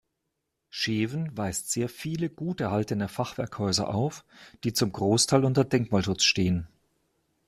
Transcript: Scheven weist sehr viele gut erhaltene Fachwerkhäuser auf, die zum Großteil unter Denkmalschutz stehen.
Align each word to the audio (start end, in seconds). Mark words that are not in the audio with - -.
Scheven 0.71 1.29
weist 1.37 1.69
sehr 1.69 1.87
viele 1.87 2.31
gut 2.31 2.59
erhaltene 2.59 3.07
Fachwerkhäuser 3.07 3.93
auf, 3.93 4.25
die 4.63 4.73
zum 4.73 4.91
Großteil 4.91 5.45
unter 5.45 5.63
Denkmalschutz 5.63 6.23
stehen. 6.23 6.67